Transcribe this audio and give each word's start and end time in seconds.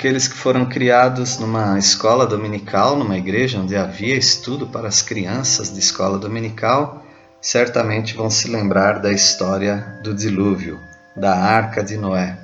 Aqueles 0.00 0.26
que 0.26 0.34
foram 0.34 0.64
criados 0.64 1.38
numa 1.38 1.78
escola 1.78 2.26
dominical, 2.26 2.96
numa 2.96 3.18
igreja 3.18 3.58
onde 3.58 3.76
havia 3.76 4.16
estudo 4.16 4.66
para 4.66 4.88
as 4.88 5.02
crianças 5.02 5.70
de 5.70 5.78
escola 5.78 6.16
dominical, 6.16 7.04
certamente 7.38 8.14
vão 8.14 8.30
se 8.30 8.48
lembrar 8.48 8.98
da 8.98 9.12
história 9.12 10.00
do 10.02 10.14
dilúvio, 10.14 10.80
da 11.14 11.36
arca 11.36 11.84
de 11.84 11.98
Noé. 11.98 12.34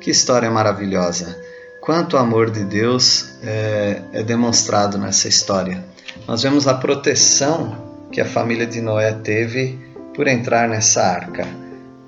Que 0.00 0.10
história 0.10 0.50
maravilhosa! 0.50 1.40
Quanto 1.80 2.16
amor 2.16 2.50
de 2.50 2.64
Deus 2.64 3.38
é, 3.44 4.02
é 4.12 4.22
demonstrado 4.24 4.98
nessa 4.98 5.28
história. 5.28 5.84
Nós 6.26 6.42
vemos 6.42 6.66
a 6.66 6.74
proteção 6.74 8.08
que 8.10 8.20
a 8.20 8.26
família 8.26 8.66
de 8.66 8.80
Noé 8.80 9.12
teve 9.12 9.78
por 10.16 10.26
entrar 10.26 10.68
nessa 10.68 11.00
arca. 11.00 11.46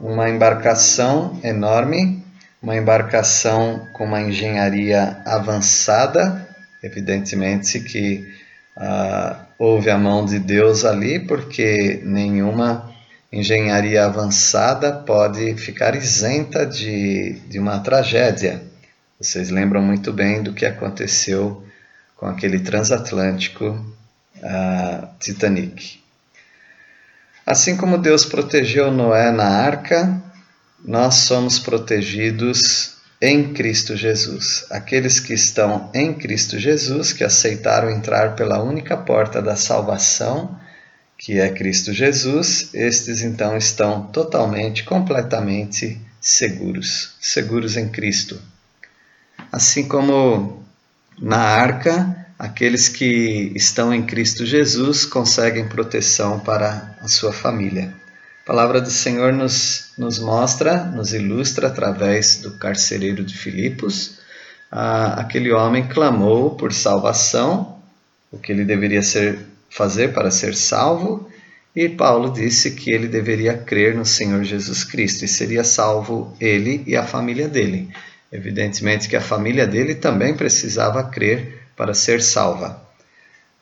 Uma 0.01 0.29
embarcação 0.29 1.39
enorme 1.45 2.21
uma 2.63 2.77
embarcação 2.77 3.89
com 3.93 4.05
uma 4.05 4.21
engenharia 4.21 5.23
avançada, 5.25 6.47
evidentemente 6.83 7.81
que 7.81 8.33
uh, 8.77 9.37
houve 9.59 9.91
a 9.91 9.97
mão 9.97 10.25
de 10.25 10.39
Deus 10.39 10.85
ali, 10.85 11.19
porque 11.19 12.01
nenhuma 12.05 12.91
engenharia 13.33 14.05
avançada 14.05 14.93
pode 14.93 15.55
ficar 15.57 15.95
isenta 15.95 16.67
de, 16.67 17.41
de 17.49 17.59
uma 17.59 17.79
tragédia. 17.81 18.63
Vocês 19.19 19.51
lembram 19.51 19.83
muito 19.83 20.13
bem 20.13 20.43
do 20.43 20.53
que 20.53 20.67
aconteceu 20.67 21.65
com 22.17 22.27
aquele 22.27 22.59
transatlântico 22.59 23.67
uh, 24.37 25.09
Titanic. 25.19 26.01
Assim 27.47 27.77
como 27.77 27.99
Deus 27.99 28.25
protegeu 28.25 28.91
Noé 28.91 29.31
na 29.31 29.47
arca, 29.47 30.23
nós 30.85 31.15
somos 31.17 31.59
protegidos 31.59 32.95
em 33.21 33.53
Cristo 33.53 33.97
Jesus. 33.97 34.65
Aqueles 34.71 35.21
que 35.21 35.35
estão 35.35 35.91
em 35.93 36.15
Cristo 36.15 36.59
Jesus, 36.59 37.13
que 37.13 37.23
aceitaram 37.23 37.91
entrar 37.91 38.35
pela 38.35 38.63
única 38.63 38.97
porta 38.97 39.43
da 39.43 39.57
salvação, 39.57 40.59
que 41.19 41.39
é 41.39 41.51
Cristo 41.51 41.93
Jesus, 41.93 42.71
estes 42.73 43.21
então 43.21 43.57
estão 43.57 44.07
totalmente, 44.07 44.85
completamente 44.85 46.01
seguros, 46.19 47.15
seguros 47.21 47.77
em 47.77 47.89
Cristo. 47.91 48.41
Assim 49.53 49.87
como 49.87 50.65
na 51.21 51.37
arca, 51.37 52.27
aqueles 52.39 52.89
que 52.89 53.53
estão 53.55 53.93
em 53.93 54.07
Cristo 54.07 54.47
Jesus 54.47 55.05
conseguem 55.05 55.69
proteção 55.69 56.41
para 56.41 56.97
a 57.03 57.09
sua 57.09 57.35
família. 57.35 58.00
A 58.51 58.53
palavra 58.53 58.81
do 58.81 58.91
Senhor 58.91 59.33
nos, 59.33 59.93
nos 59.97 60.19
mostra, 60.19 60.83
nos 60.83 61.15
ilustra 61.15 61.69
através 61.69 62.39
do 62.39 62.51
carcereiro 62.51 63.23
de 63.23 63.39
Filipos. 63.39 64.19
Ah, 64.69 65.21
aquele 65.21 65.53
homem 65.53 65.87
clamou 65.87 66.57
por 66.57 66.73
salvação, 66.73 67.79
o 68.29 68.39
que 68.39 68.51
ele 68.51 68.65
deveria 68.65 69.03
ser, 69.03 69.39
fazer 69.71 70.13
para 70.13 70.33
ser 70.33 70.57
salvo, 70.57 71.31
e 71.77 71.89
Paulo 71.89 72.33
disse 72.33 72.73
que 72.73 72.93
ele 72.93 73.07
deveria 73.07 73.57
crer 73.57 73.95
no 73.95 74.05
Senhor 74.05 74.43
Jesus 74.43 74.83
Cristo 74.83 75.25
e 75.25 75.29
seria 75.29 75.63
salvo 75.63 76.37
ele 76.41 76.83
e 76.89 76.97
a 76.97 77.07
família 77.07 77.47
dele. 77.47 77.89
Evidentemente 78.33 79.09
que 79.09 79.15
a 79.15 79.21
família 79.21 79.65
dele 79.65 79.95
também 79.95 80.35
precisava 80.35 81.05
crer 81.05 81.69
para 81.77 81.95
ser 81.95 82.21
salva. 82.21 82.83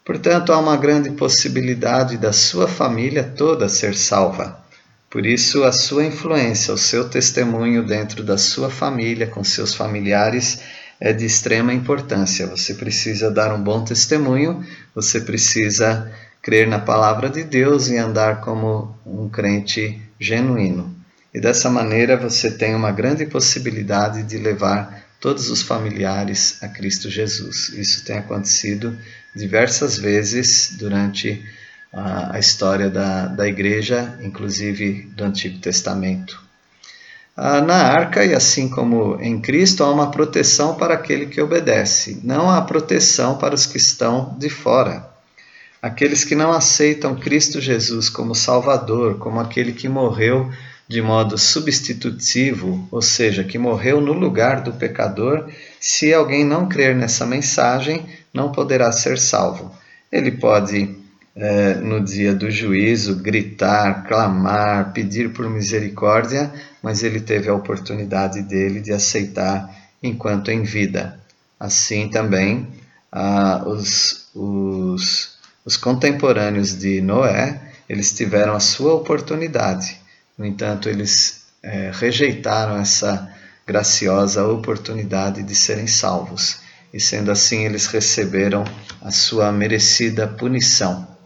Portanto, 0.02 0.50
há 0.50 0.58
uma 0.58 0.78
grande 0.78 1.10
possibilidade 1.10 2.16
da 2.16 2.32
sua 2.32 2.66
família 2.66 3.22
toda 3.22 3.68
ser 3.68 3.94
salva. 3.94 4.66
Por 5.10 5.24
isso, 5.24 5.64
a 5.64 5.72
sua 5.72 6.04
influência, 6.04 6.72
o 6.74 6.78
seu 6.78 7.08
testemunho 7.08 7.84
dentro 7.84 8.22
da 8.22 8.36
sua 8.36 8.68
família, 8.68 9.26
com 9.26 9.42
seus 9.42 9.74
familiares, 9.74 10.60
é 11.00 11.12
de 11.12 11.24
extrema 11.24 11.72
importância. 11.72 12.46
Você 12.46 12.74
precisa 12.74 13.30
dar 13.30 13.54
um 13.54 13.62
bom 13.62 13.82
testemunho, 13.82 14.62
você 14.94 15.20
precisa 15.20 16.12
crer 16.42 16.66
na 16.66 16.78
palavra 16.78 17.30
de 17.30 17.42
Deus 17.42 17.88
e 17.88 17.96
andar 17.96 18.42
como 18.42 18.94
um 19.06 19.28
crente 19.28 20.00
genuíno. 20.20 20.94
E 21.32 21.40
dessa 21.40 21.70
maneira 21.70 22.16
você 22.16 22.50
tem 22.50 22.74
uma 22.74 22.92
grande 22.92 23.24
possibilidade 23.24 24.22
de 24.22 24.36
levar 24.36 25.04
todos 25.20 25.50
os 25.50 25.62
familiares 25.62 26.62
a 26.62 26.68
Cristo 26.68 27.10
Jesus. 27.10 27.70
Isso 27.70 28.04
tem 28.04 28.18
acontecido 28.18 28.96
diversas 29.34 29.98
vezes 29.98 30.74
durante 30.78 31.42
a, 31.98 32.36
a 32.36 32.38
história 32.38 32.88
da, 32.88 33.26
da 33.26 33.46
igreja, 33.46 34.18
inclusive 34.22 35.10
do 35.14 35.24
Antigo 35.24 35.58
Testamento. 35.58 36.40
Ah, 37.36 37.60
na 37.60 37.76
arca, 37.76 38.24
e 38.24 38.34
assim 38.34 38.68
como 38.68 39.16
em 39.20 39.40
Cristo, 39.40 39.84
há 39.84 39.92
uma 39.92 40.10
proteção 40.10 40.74
para 40.74 40.94
aquele 40.94 41.26
que 41.26 41.40
obedece, 41.40 42.20
não 42.24 42.50
há 42.50 42.60
proteção 42.62 43.38
para 43.38 43.54
os 43.54 43.64
que 43.64 43.76
estão 43.76 44.36
de 44.38 44.48
fora. 44.48 45.08
Aqueles 45.80 46.24
que 46.24 46.34
não 46.34 46.52
aceitam 46.52 47.14
Cristo 47.14 47.60
Jesus 47.60 48.08
como 48.08 48.34
Salvador, 48.34 49.18
como 49.18 49.38
aquele 49.38 49.72
que 49.72 49.88
morreu 49.88 50.50
de 50.88 51.00
modo 51.00 51.38
substitutivo, 51.38 52.88
ou 52.90 53.02
seja, 53.02 53.44
que 53.44 53.58
morreu 53.58 54.00
no 54.00 54.12
lugar 54.12 54.62
do 54.62 54.72
pecador, 54.72 55.48
se 55.78 56.12
alguém 56.12 56.44
não 56.44 56.68
crer 56.68 56.96
nessa 56.96 57.24
mensagem, 57.24 58.04
não 58.34 58.50
poderá 58.50 58.90
ser 58.90 59.16
salvo. 59.18 59.70
Ele 60.10 60.32
pode 60.32 60.97
é, 61.38 61.74
no 61.74 62.04
dia 62.04 62.34
do 62.34 62.50
juízo, 62.50 63.22
gritar, 63.22 64.04
clamar, 64.08 64.92
pedir 64.92 65.32
por 65.32 65.48
misericórdia, 65.48 66.52
mas 66.82 67.04
ele 67.04 67.20
teve 67.20 67.48
a 67.48 67.54
oportunidade 67.54 68.42
dele 68.42 68.80
de 68.80 68.92
aceitar 68.92 69.72
enquanto 70.02 70.50
em 70.50 70.64
vida. 70.64 71.20
Assim 71.58 72.08
também 72.08 72.66
ah, 73.12 73.62
os, 73.64 74.28
os, 74.34 75.38
os 75.64 75.76
contemporâneos 75.76 76.76
de 76.76 77.00
Noé, 77.00 77.60
eles 77.88 78.12
tiveram 78.12 78.54
a 78.54 78.60
sua 78.60 78.94
oportunidade. 78.94 79.96
No 80.36 80.44
entanto, 80.44 80.88
eles 80.88 81.44
é, 81.62 81.92
rejeitaram 81.94 82.78
essa 82.78 83.32
graciosa 83.64 84.44
oportunidade 84.44 85.44
de 85.44 85.54
serem 85.54 85.86
salvos. 85.86 86.58
E 86.92 86.98
sendo 86.98 87.30
assim, 87.30 87.64
eles 87.64 87.86
receberam 87.86 88.64
a 89.00 89.12
sua 89.12 89.52
merecida 89.52 90.26
punição. 90.26 91.17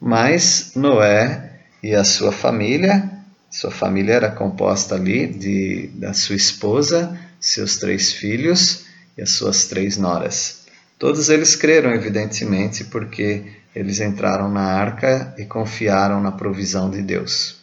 Mas 0.00 0.72
Noé 0.76 1.60
e 1.82 1.94
a 1.94 2.04
sua 2.04 2.30
família, 2.30 3.10
sua 3.50 3.70
família 3.70 4.14
era 4.14 4.30
composta 4.30 4.94
ali 4.94 5.26
de, 5.26 5.88
da 5.94 6.14
sua 6.14 6.36
esposa, 6.36 7.18
seus 7.40 7.76
três 7.76 8.12
filhos 8.12 8.84
e 9.16 9.22
as 9.22 9.30
suas 9.30 9.66
três 9.66 9.96
noras. 9.96 10.66
Todos 10.98 11.28
eles 11.28 11.56
creram, 11.56 11.90
evidentemente, 11.90 12.84
porque 12.84 13.44
eles 13.74 14.00
entraram 14.00 14.48
na 14.48 14.62
arca 14.62 15.34
e 15.38 15.44
confiaram 15.44 16.20
na 16.20 16.32
provisão 16.32 16.90
de 16.90 17.02
Deus. 17.02 17.56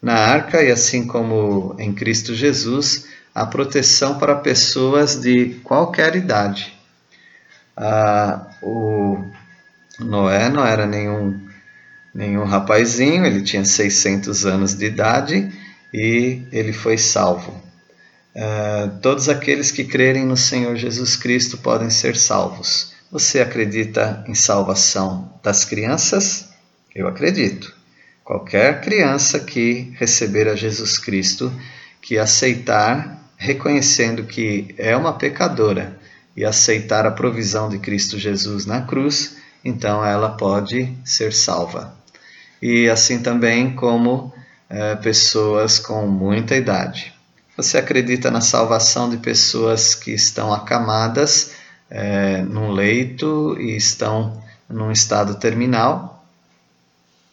Na 0.00 0.14
arca, 0.14 0.62
e 0.62 0.70
assim 0.70 1.06
como 1.06 1.74
em 1.78 1.92
Cristo 1.92 2.34
Jesus, 2.34 3.06
há 3.34 3.46
proteção 3.46 4.18
para 4.18 4.34
pessoas 4.36 5.20
de 5.20 5.54
qualquer 5.64 6.16
idade. 6.16 6.74
Ah, 7.76 8.46
o 8.62 9.22
Noé 9.98 10.48
não 10.48 10.66
era 10.66 10.86
nenhum 10.86 11.45
nenhum 12.16 12.44
rapazinho, 12.44 13.26
ele 13.26 13.42
tinha 13.42 13.64
600 13.64 14.46
anos 14.46 14.74
de 14.74 14.86
idade 14.86 15.52
e 15.92 16.42
ele 16.50 16.72
foi 16.72 16.96
salvo. 16.96 17.52
Uh, 18.34 18.98
todos 19.02 19.28
aqueles 19.28 19.70
que 19.70 19.84
crerem 19.84 20.24
no 20.24 20.36
Senhor 20.36 20.76
Jesus 20.76 21.14
Cristo 21.14 21.58
podem 21.58 21.90
ser 21.90 22.16
salvos. 22.16 22.94
Você 23.12 23.40
acredita 23.40 24.24
em 24.26 24.34
salvação 24.34 25.38
das 25.42 25.64
crianças? 25.64 26.48
Eu 26.94 27.06
acredito. 27.06 27.74
Qualquer 28.24 28.80
criança 28.80 29.38
que 29.38 29.92
receber 29.96 30.48
a 30.48 30.56
Jesus 30.56 30.98
Cristo, 30.98 31.52
que 32.00 32.18
aceitar, 32.18 33.30
reconhecendo 33.36 34.24
que 34.24 34.74
é 34.78 34.96
uma 34.96 35.12
pecadora 35.12 35.98
e 36.34 36.44
aceitar 36.44 37.06
a 37.06 37.10
provisão 37.10 37.68
de 37.68 37.78
Cristo 37.78 38.18
Jesus 38.18 38.66
na 38.66 38.82
cruz, 38.82 39.36
então 39.64 40.04
ela 40.04 40.30
pode 40.30 40.92
ser 41.04 41.32
salva 41.32 41.96
e 42.60 42.88
assim 42.88 43.22
também 43.22 43.74
como 43.74 44.32
é, 44.68 44.96
pessoas 44.96 45.78
com 45.78 46.06
muita 46.06 46.56
idade. 46.56 47.14
Você 47.56 47.78
acredita 47.78 48.30
na 48.30 48.40
salvação 48.40 49.08
de 49.08 49.16
pessoas 49.16 49.94
que 49.94 50.10
estão 50.10 50.52
acamadas 50.52 51.52
é, 51.88 52.42
num 52.42 52.70
leito 52.70 53.56
e 53.58 53.76
estão 53.76 54.42
num 54.68 54.90
estado 54.90 55.36
terminal? 55.36 56.24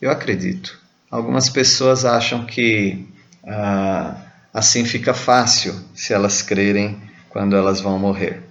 Eu 0.02 0.12
acredito. 0.12 0.80
Algumas 1.10 1.50
pessoas 1.50 2.06
acham 2.06 2.46
que 2.46 3.08
ah, 3.46 4.16
assim 4.54 4.86
fica 4.86 5.14
fácil 5.14 5.76
se 5.94 6.14
elas 6.14 6.42
crerem 6.42 7.02
quando 7.30 7.56
elas 7.56 7.82
vão 7.82 8.00
morrer. 8.00 8.42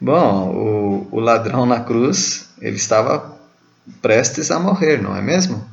Bom, 0.00 0.50
o, 0.50 1.08
o 1.10 1.20
ladrão 1.20 1.66
na 1.66 1.80
cruz, 1.80 2.48
ele 2.60 2.76
estava 2.76 3.36
prestes 4.02 4.50
a 4.50 4.58
morrer, 4.58 5.00
não 5.00 5.16
é 5.16 5.22
mesmo? 5.22 5.64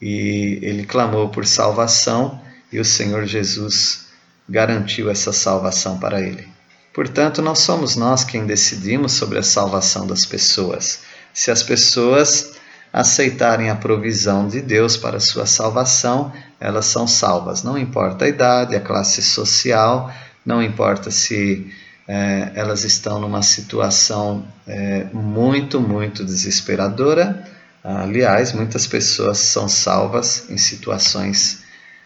E 0.00 0.58
ele 0.62 0.84
clamou 0.84 1.28
por 1.28 1.46
salvação 1.46 2.40
e 2.72 2.78
o 2.78 2.84
Senhor 2.84 3.24
Jesus 3.24 4.06
garantiu 4.48 5.10
essa 5.10 5.32
salvação 5.32 5.98
para 5.98 6.20
ele. 6.20 6.46
Portanto, 6.94 7.42
não 7.42 7.54
somos 7.54 7.96
nós 7.96 8.24
quem 8.24 8.46
decidimos 8.46 9.12
sobre 9.12 9.38
a 9.38 9.42
salvação 9.42 10.06
das 10.06 10.24
pessoas. 10.24 11.00
Se 11.32 11.50
as 11.50 11.62
pessoas 11.62 12.52
aceitarem 12.92 13.68
a 13.68 13.76
provisão 13.76 14.48
de 14.48 14.62
Deus 14.62 14.96
para 14.96 15.20
sua 15.20 15.44
salvação, 15.44 16.32
elas 16.58 16.86
são 16.86 17.06
salvas. 17.06 17.62
Não 17.62 17.76
importa 17.76 18.24
a 18.24 18.28
idade, 18.28 18.74
a 18.74 18.80
classe 18.80 19.22
social, 19.22 20.10
não 20.44 20.62
importa 20.62 21.10
se 21.10 21.70
é, 22.08 22.52
elas 22.54 22.84
estão 22.84 23.20
numa 23.20 23.42
situação 23.42 24.46
é, 24.66 25.06
muito, 25.12 25.80
muito 25.80 26.24
desesperadora. 26.24 27.44
Aliás, 27.88 28.52
muitas 28.52 28.84
pessoas 28.84 29.38
são 29.38 29.68
salvas 29.68 30.50
em 30.50 30.58
situações 30.58 31.62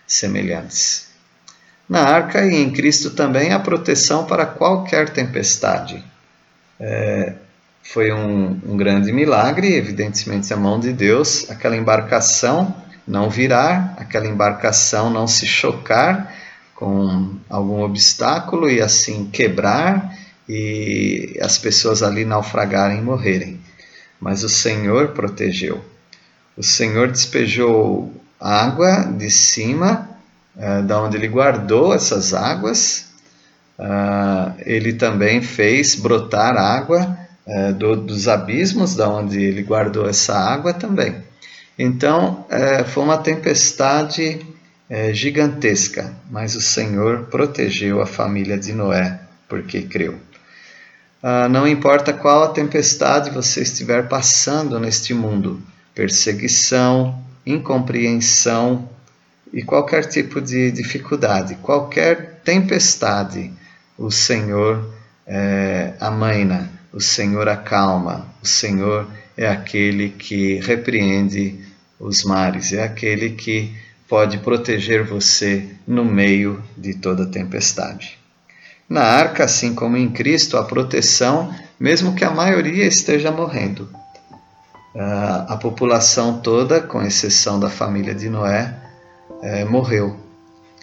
semelhantes. 0.07 1.07
Na 1.89 2.03
arca 2.03 2.45
e 2.45 2.55
em 2.55 2.71
Cristo 2.71 3.13
também 3.13 3.55
há 3.55 3.59
proteção 3.59 4.27
para 4.27 4.45
qualquer 4.45 5.09
tempestade. 5.09 6.05
É, 6.79 7.33
foi 7.83 8.13
um, 8.13 8.61
um, 8.67 8.77
grande 8.77 9.11
milagre, 9.11 9.75
evidentemente 9.75 10.53
a 10.53 10.57
mão 10.57 10.79
de 10.79 10.93
Deus, 10.93 11.51
aquela 11.51 11.77
embarcação 11.79 12.77
não 13.09 13.31
virar, 13.31 13.95
aquela 13.97 14.27
embarcação 14.27 15.09
não 15.09 15.27
se 15.27 15.47
chocar 15.47 16.31
com 16.75 17.37
algum 17.49 17.81
obstáculo 17.81 18.69
e 18.69 18.83
assim 18.83 19.31
quebrar 19.33 20.15
e 20.47 21.39
as 21.41 21.57
pessoas 21.57 22.03
ali 22.03 22.27
naufragarem 22.27 22.99
e 22.99 23.03
morrerem. 23.03 23.60
Mas 24.21 24.45
o 24.45 24.49
Senhor 24.49 25.09
protegeu. 25.09 25.83
O 26.57 26.63
Senhor 26.63 27.11
despejou 27.11 28.13
água 28.39 29.05
de 29.05 29.31
cima 29.31 30.09
uh, 30.57 30.83
da 30.83 31.03
onde 31.03 31.17
ele 31.17 31.29
guardou 31.29 31.95
essas 31.95 32.35
águas, 32.35 33.07
uh, 33.79 34.53
ele 34.65 34.93
também 34.93 35.41
fez 35.41 35.95
brotar 35.95 36.57
água 36.57 37.19
uh, 37.47 37.73
do, 37.75 37.97
dos 37.97 38.29
abismos 38.29 38.95
da 38.95 39.09
onde 39.09 39.43
ele 39.43 39.63
guardou 39.63 40.09
essa 40.09 40.37
água 40.37 40.73
também. 40.75 41.17
Então 41.79 42.45
foi 42.89 43.03
uma 43.03 43.17
tempestade 43.17 44.45
gigantesca, 45.15 46.13
mas 46.31 46.55
o 46.55 46.61
Senhor 46.61 47.29
protegeu 47.31 48.03
a 48.03 48.07
família 48.07 48.59
de 48.59 48.75
Noé 48.75 49.19
porque 49.49 49.81
creu. 49.81 50.19
Não 51.51 51.67
importa 51.67 52.13
qual 52.13 52.45
a 52.45 52.49
tempestade 52.49 53.31
você 53.31 53.63
estiver 53.63 54.09
passando 54.09 54.79
neste 54.81 55.13
mundo, 55.13 55.61
perseguição, 55.95 57.23
incompreensão, 57.45 58.89
e 59.53 59.63
qualquer 59.63 60.05
tipo 60.05 60.41
de 60.41 60.71
dificuldade, 60.71 61.57
qualquer 61.57 62.41
tempestade, 62.45 63.53
o 63.99 64.11
Senhor 64.11 64.95
é, 65.27 65.95
amaina, 66.01 66.71
o 66.93 67.01
Senhor 67.01 67.49
acalma, 67.49 68.27
o 68.43 68.47
Senhor 68.47 69.09
é 69.37 69.49
aquele 69.49 70.11
que 70.11 70.61
repreende 70.61 71.59
os 71.99 72.25
mares, 72.25 72.73
é 72.73 72.83
aquele 72.83 73.31
que 73.31 73.75
pode 74.09 74.39
proteger 74.39 75.05
você 75.05 75.69
no 75.87 76.05
meio 76.05 76.63
de 76.77 76.95
toda 76.95 77.27
tempestade. 77.27 78.20
Na 78.91 79.05
arca, 79.05 79.45
assim 79.45 79.73
como 79.73 79.97
em 79.97 80.11
Cristo, 80.11 80.57
a 80.57 80.65
proteção, 80.65 81.55
mesmo 81.79 82.13
que 82.13 82.25
a 82.25 82.31
maioria 82.33 82.85
esteja 82.85 83.31
morrendo. 83.31 83.89
A 85.47 85.57
população 85.57 86.41
toda, 86.41 86.81
com 86.81 87.01
exceção 87.01 87.61
da 87.61 87.71
família 87.71 88.13
de 88.13 88.29
Noé, 88.29 88.75
é, 89.43 89.65
morreu, 89.65 90.17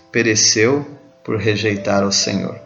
pereceu 0.09 0.88
por 1.21 1.38
rejeitar 1.38 2.06
o 2.06 2.12
Senhor. 2.13 2.57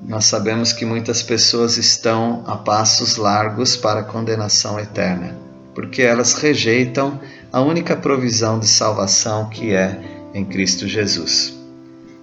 Nós 0.00 0.24
sabemos 0.24 0.72
que 0.72 0.84
muitas 0.84 1.22
pessoas 1.22 1.76
estão 1.76 2.42
a 2.44 2.56
passos 2.56 3.16
largos 3.16 3.76
para 3.76 4.00
a 4.00 4.04
condenação 4.04 4.80
eterna, 4.80 5.38
porque 5.76 6.02
elas 6.02 6.34
rejeitam 6.34 7.20
a 7.52 7.60
única 7.60 7.94
provisão 7.94 8.58
de 8.58 8.66
salvação 8.66 9.48
que 9.48 9.72
é 9.72 9.96
em 10.34 10.44
Cristo 10.44 10.88
Jesus. 10.88 11.63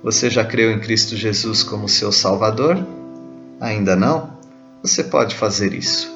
Você 0.03 0.29
já 0.29 0.43
creu 0.43 0.71
em 0.71 0.79
Cristo 0.79 1.15
Jesus 1.15 1.63
como 1.63 1.87
seu 1.87 2.11
Salvador? 2.11 2.77
Ainda 3.59 3.95
não? 3.95 4.37
Você 4.81 5.03
pode 5.03 5.35
fazer 5.35 5.73
isso. 5.73 6.11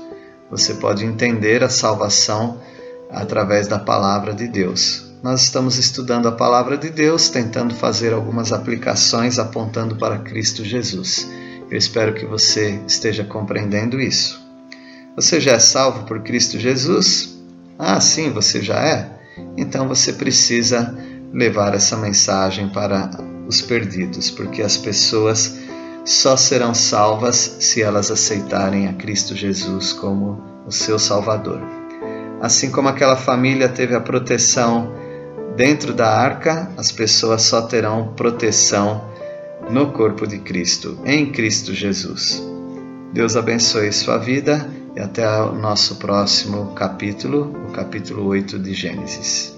Você 0.50 0.76
pode 0.76 1.06
entender 1.06 1.64
a 1.64 1.70
salvação 1.70 2.60
através 3.12 3.68
da 3.68 3.78
palavra 3.78 4.34
de 4.34 4.48
Deus 4.48 5.06
nós 5.26 5.42
estamos 5.42 5.80
estudando 5.80 6.28
a 6.28 6.32
palavra 6.32 6.78
de 6.78 6.88
Deus, 6.88 7.30
tentando 7.30 7.74
fazer 7.74 8.14
algumas 8.14 8.54
aplicações 8.54 9.40
apontando 9.40 9.96
para 9.96 10.20
Cristo 10.20 10.64
Jesus. 10.64 11.28
Eu 11.68 11.76
espero 11.76 12.14
que 12.14 12.28
você 12.28 12.80
esteja 12.88 13.24
compreendendo 13.24 14.00
isso. 14.00 14.40
Você 15.16 15.42
já 15.42 15.54
é 15.54 15.60
salvo 15.60 16.06
por 16.06 16.22
Cristo 16.22 16.60
Jesus? 16.60 17.40
Ah, 17.80 18.00
sim, 18.00 18.32
você 18.32 18.62
já 18.62 18.80
é? 18.80 19.10
Então 19.58 19.88
você 19.88 20.14
precisa 20.14 20.96
levar 21.34 21.74
essa 21.74 21.98
mensagem 21.98 22.70
para 22.70 23.10
os 23.48 23.62
perdidos, 23.62 24.30
porque 24.30 24.62
as 24.62 24.78
pessoas 24.78 25.58
só 26.04 26.38
serão 26.38 26.74
salvas 26.74 27.58
se 27.60 27.82
elas 27.82 28.12
aceitarem 28.12 28.88
a 28.88 28.94
Cristo 28.94 29.36
Jesus 29.36 29.94
como 29.94 30.42
o 30.68 30.72
seu 30.72 31.00
Salvador. 31.00 31.62
Assim 32.42 32.70
como 32.72 32.90
aquela 32.90 33.16
família 33.16 33.70
teve 33.70 33.96
a 33.96 34.02
proteção 34.02 34.94
Dentro 35.56 35.94
da 35.94 36.10
arca, 36.10 36.70
as 36.76 36.92
pessoas 36.92 37.44
só 37.44 37.62
terão 37.62 38.14
proteção 38.14 39.10
no 39.70 39.94
corpo 39.94 40.28
de 40.28 40.40
Cristo, 40.40 41.00
em 41.06 41.32
Cristo 41.32 41.74
Jesus. 41.74 42.44
Deus 43.14 43.38
abençoe 43.38 43.90
sua 43.94 44.18
vida 44.18 44.70
e 44.96 45.00
até 45.00 45.26
o 45.42 45.56
nosso 45.56 45.96
próximo 45.96 46.74
capítulo, 46.74 47.56
o 47.70 47.72
capítulo 47.72 48.26
8 48.26 48.60
de 48.60 48.74
Gênesis. 48.74 49.55